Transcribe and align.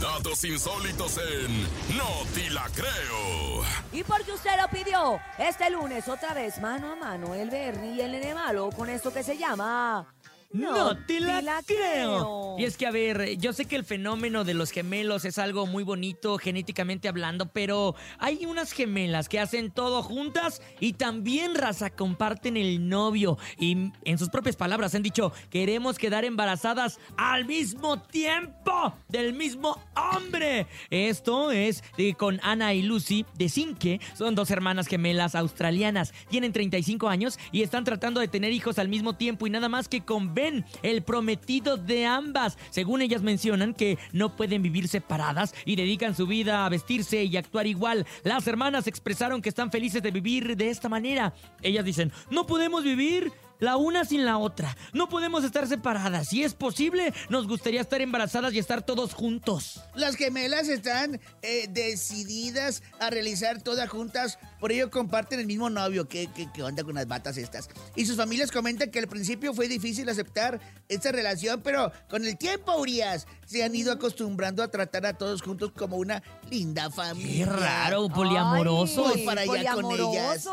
Datos 0.00 0.44
insólitos 0.44 1.18
en 1.18 1.62
No 1.96 2.08
Ti 2.34 2.50
La 2.50 2.68
Creo. 2.74 3.64
Y 3.92 4.02
porque 4.04 4.32
usted 4.32 4.50
lo 4.60 4.68
pidió, 4.68 5.18
este 5.38 5.70
lunes 5.70 6.06
otra 6.08 6.34
vez 6.34 6.60
mano 6.60 6.92
a 6.92 6.96
mano 6.96 7.34
el 7.34 7.50
Bernie 7.50 7.94
y 7.94 8.00
el 8.00 8.12
Nene 8.12 8.34
Malo 8.34 8.70
con 8.70 8.88
esto 8.88 9.12
que 9.12 9.22
se 9.22 9.36
llama... 9.36 10.06
No, 10.52 10.96
te 11.06 11.20
la, 11.20 11.62
creo. 11.66 12.56
Y 12.58 12.64
es 12.64 12.76
que, 12.76 12.86
a 12.86 12.90
ver, 12.90 13.36
yo 13.38 13.52
sé 13.52 13.66
que 13.66 13.76
el 13.76 13.84
fenómeno 13.84 14.44
de 14.44 14.54
los 14.54 14.70
gemelos 14.70 15.24
es 15.24 15.38
algo 15.38 15.66
muy 15.66 15.82
bonito 15.82 16.38
genéticamente 16.38 17.08
hablando, 17.08 17.46
pero 17.46 17.94
hay 18.18 18.46
unas 18.46 18.72
gemelas 18.72 19.28
que 19.28 19.40
hacen 19.40 19.70
todo 19.70 20.02
juntas 20.02 20.62
y 20.80 20.94
también, 20.94 21.54
raza, 21.54 21.90
comparten 21.90 22.56
el 22.56 22.88
novio. 22.88 23.38
Y 23.58 23.92
en 24.04 24.18
sus 24.18 24.30
propias 24.30 24.56
palabras 24.56 24.94
han 24.94 25.02
dicho, 25.02 25.32
queremos 25.50 25.98
quedar 25.98 26.24
embarazadas 26.24 26.98
al 27.16 27.44
mismo 27.44 28.00
tiempo 28.00 28.94
del 29.08 29.34
mismo 29.34 29.78
hombre. 29.94 30.66
Esto 30.90 31.50
es 31.50 31.82
eh, 31.98 32.14
con 32.14 32.40
Ana 32.42 32.72
y 32.74 32.82
Lucy 32.82 33.26
de 33.36 33.48
Cinque. 33.48 34.00
Son 34.14 34.34
dos 34.34 34.50
hermanas 34.50 34.86
gemelas 34.86 35.34
australianas. 35.34 36.14
Tienen 36.30 36.52
35 36.52 37.08
años 37.08 37.38
y 37.52 37.62
están 37.62 37.84
tratando 37.84 38.20
de 38.20 38.28
tener 38.28 38.52
hijos 38.52 38.78
al 38.78 38.88
mismo 38.88 39.14
tiempo 39.14 39.46
y 39.46 39.50
nada 39.50 39.68
más 39.68 39.88
que 39.88 40.02
con 40.02 40.34
ven 40.36 40.64
el 40.82 41.02
prometido 41.02 41.76
de 41.76 42.06
ambas. 42.06 42.56
Según 42.70 43.02
ellas 43.02 43.22
mencionan 43.22 43.74
que 43.74 43.98
no 44.12 44.36
pueden 44.36 44.62
vivir 44.62 44.86
separadas 44.86 45.54
y 45.64 45.74
dedican 45.74 46.14
su 46.14 46.26
vida 46.26 46.64
a 46.64 46.68
vestirse 46.68 47.24
y 47.24 47.36
actuar 47.36 47.66
igual. 47.66 48.06
Las 48.22 48.46
hermanas 48.46 48.86
expresaron 48.86 49.42
que 49.42 49.48
están 49.48 49.72
felices 49.72 50.02
de 50.02 50.10
vivir 50.12 50.56
de 50.56 50.70
esta 50.70 50.88
manera. 50.88 51.34
Ellas 51.62 51.84
dicen, 51.84 52.12
no 52.30 52.46
podemos 52.46 52.84
vivir 52.84 53.32
la 53.58 53.76
una 53.76 54.04
sin 54.04 54.24
la 54.24 54.38
otra. 54.38 54.76
No 54.92 55.08
podemos 55.08 55.44
estar 55.44 55.66
separadas. 55.66 56.28
Si 56.28 56.42
es 56.42 56.54
posible, 56.54 57.12
nos 57.28 57.46
gustaría 57.46 57.80
estar 57.80 58.00
embarazadas 58.00 58.52
y 58.54 58.58
estar 58.58 58.82
todos 58.82 59.14
juntos. 59.14 59.80
Las 59.94 60.16
gemelas 60.16 60.68
están 60.68 61.20
eh, 61.42 61.66
decididas 61.70 62.82
a 63.00 63.10
realizar 63.10 63.62
todas 63.62 63.88
juntas, 63.88 64.38
por 64.60 64.72
ello 64.72 64.90
comparten 64.90 65.40
el 65.40 65.46
mismo 65.46 65.70
novio. 65.70 66.08
¿Qué, 66.08 66.28
qué, 66.52 66.62
onda 66.62 66.84
con 66.84 66.94
las 66.94 67.06
batas 67.06 67.36
estas? 67.36 67.68
Y 67.94 68.06
sus 68.06 68.16
familias 68.16 68.50
comentan 68.50 68.90
que 68.90 68.98
al 68.98 69.08
principio 69.08 69.54
fue 69.54 69.68
difícil 69.68 70.08
aceptar 70.08 70.60
esta 70.88 71.12
relación, 71.12 71.60
pero 71.62 71.92
con 72.08 72.24
el 72.24 72.36
tiempo, 72.36 72.76
Urias, 72.76 73.26
se 73.46 73.64
han 73.64 73.74
ido 73.74 73.92
acostumbrando 73.92 74.62
a 74.62 74.68
tratar 74.68 75.06
a 75.06 75.14
todos 75.14 75.42
juntos 75.42 75.72
como 75.76 75.96
una 75.96 76.22
linda 76.50 76.90
familia. 76.90 77.46
Qué 77.46 77.52
raro, 77.52 78.08
poliamorosos. 78.08 79.18
para 79.24 79.42
allá 79.42 79.72
con 79.74 79.90
ellas. 79.92 80.48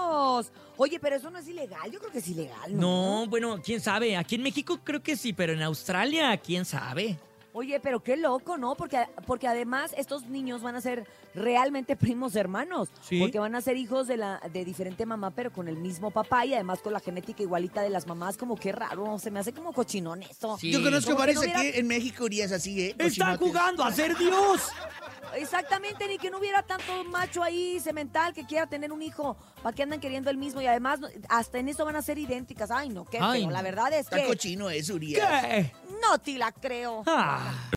Oye, 0.78 1.00
pero 1.00 1.16
eso 1.16 1.30
no 1.30 1.40
es 1.40 1.48
ilegal. 1.48 1.92
Yo 1.92 2.00
creo 2.00 2.12
que 2.12 2.20
es 2.20 2.28
ilegal, 2.28 2.76
¿no? 2.76 3.22
No, 3.22 3.28
bueno, 3.28 3.62
quién 3.64 3.80
sabe. 3.80 4.18
Aquí 4.18 4.36
en 4.36 4.44
México 4.44 4.80
creo 4.84 5.02
que 5.02 5.16
sí, 5.16 5.34
pero 5.34 5.54
en 5.54 5.62
Australia, 5.62 6.36
quién 6.38 6.66
sabe. 6.66 7.18
Oye, 7.56 7.80
pero 7.80 8.02
qué 8.02 8.18
loco, 8.18 8.58
¿no? 8.58 8.74
Porque, 8.74 9.06
porque 9.28 9.48
además 9.48 9.94
estos 9.96 10.26
niños 10.26 10.64
van 10.64 10.76
a 10.76 10.82
ser 10.82 11.08
realmente 11.36 11.96
primos 11.98 12.36
hermanos. 12.36 12.90
¿Sí? 13.02 13.20
Porque 13.20 13.38
van 13.38 13.54
a 13.54 13.62
ser 13.62 13.78
hijos 13.78 14.08
de 14.08 14.18
la 14.18 14.42
de 14.52 14.66
diferente 14.66 15.06
mamá, 15.06 15.30
pero 15.32 15.52
con 15.52 15.68
el 15.68 15.78
mismo 15.78 16.10
papá 16.10 16.46
y 16.48 16.56
además 16.56 16.80
con 16.82 16.94
la 16.94 17.00
genética 17.00 17.44
igualita 17.44 17.84
de 17.84 17.92
las 17.92 18.08
mamás. 18.08 18.38
Como 18.38 18.56
qué 18.56 18.72
raro, 18.72 19.20
se 19.20 19.30
me 19.30 19.40
hace 19.40 19.54
como 19.54 19.72
cochinón 19.72 20.24
eso. 20.24 20.58
Yo 20.62 20.82
conozco 20.82 21.16
varios 21.16 21.44
aquí 21.44 21.72
en 21.76 21.86
México, 21.86 22.24
Urias, 22.24 22.52
así, 22.52 22.88
¿eh? 22.88 22.96
¡Están 22.98 23.38
jugando 23.38 23.84
a 23.84 23.92
ser 23.92 24.18
Dios! 24.18 24.62
Exactamente, 25.36 26.08
ni 26.08 26.18
que 26.18 26.30
no 26.30 26.40
hubiera 26.40 26.64
tanto 26.64 27.04
macho 27.06 27.44
ahí 27.44 27.80
semental 27.80 28.34
que 28.34 28.46
quiera 28.46 28.68
tener 28.68 28.92
un 28.92 29.02
hijo. 29.02 29.38
¿Para 29.62 29.76
qué 29.76 29.84
andan 29.84 30.00
queriendo 30.00 30.30
el 30.30 30.38
mismo? 30.38 30.62
Y 30.62 30.68
además, 30.68 31.00
hasta 31.30 31.60
en 31.60 31.70
eso 31.70 31.86
van 31.86 31.96
a 31.96 32.02
ser 32.02 32.18
idénticas. 32.18 32.72
Ay, 32.72 32.90
no, 32.90 33.06
qué 33.06 33.20
feo. 33.20 33.50
La 33.50 33.62
verdad 33.62 33.92
es 33.94 34.02
Está 34.02 34.18
que. 34.18 34.28
cochino 34.28 34.70
es, 34.70 34.90
Urias. 34.90 35.46
¿Qué? 35.46 35.72
No 36.02 36.18
te 36.20 36.38
la 36.38 36.52
creo. 36.52 37.04
Ah. 37.06 37.70